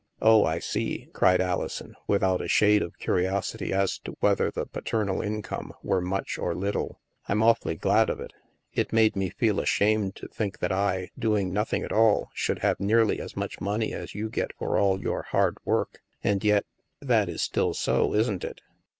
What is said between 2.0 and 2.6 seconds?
without a